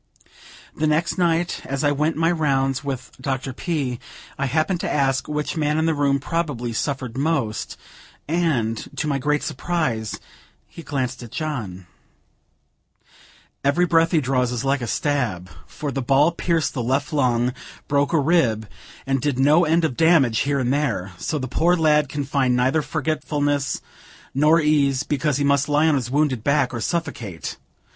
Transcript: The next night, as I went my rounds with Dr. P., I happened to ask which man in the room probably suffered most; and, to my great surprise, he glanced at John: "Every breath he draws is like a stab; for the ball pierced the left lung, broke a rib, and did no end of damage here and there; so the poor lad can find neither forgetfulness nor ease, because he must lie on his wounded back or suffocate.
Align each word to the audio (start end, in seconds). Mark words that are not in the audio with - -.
The 0.75 0.87
next 0.87 1.19
night, 1.19 1.61
as 1.63 1.83
I 1.83 1.91
went 1.91 2.15
my 2.17 2.31
rounds 2.31 2.83
with 2.83 3.11
Dr. 3.21 3.53
P., 3.53 3.99
I 4.35 4.47
happened 4.47 4.79
to 4.79 4.91
ask 4.91 5.27
which 5.27 5.55
man 5.55 5.77
in 5.77 5.85
the 5.85 5.93
room 5.93 6.19
probably 6.19 6.73
suffered 6.73 7.15
most; 7.19 7.77
and, 8.27 8.89
to 8.95 9.05
my 9.05 9.19
great 9.19 9.43
surprise, 9.43 10.19
he 10.67 10.81
glanced 10.81 11.21
at 11.21 11.29
John: 11.31 11.85
"Every 13.63 13.85
breath 13.85 14.09
he 14.09 14.19
draws 14.21 14.51
is 14.51 14.65
like 14.65 14.81
a 14.81 14.87
stab; 14.87 15.51
for 15.67 15.91
the 15.91 16.01
ball 16.01 16.31
pierced 16.31 16.73
the 16.73 16.81
left 16.81 17.13
lung, 17.13 17.53
broke 17.87 18.11
a 18.11 18.19
rib, 18.19 18.67
and 19.05 19.21
did 19.21 19.37
no 19.37 19.65
end 19.65 19.85
of 19.85 19.95
damage 19.95 20.39
here 20.39 20.57
and 20.57 20.73
there; 20.73 21.11
so 21.19 21.37
the 21.37 21.47
poor 21.47 21.75
lad 21.75 22.09
can 22.09 22.23
find 22.25 22.55
neither 22.55 22.81
forgetfulness 22.81 23.81
nor 24.33 24.59
ease, 24.59 25.03
because 25.03 25.37
he 25.37 25.43
must 25.43 25.69
lie 25.69 25.87
on 25.87 25.93
his 25.93 26.09
wounded 26.09 26.43
back 26.43 26.73
or 26.73 26.81
suffocate. 26.81 27.57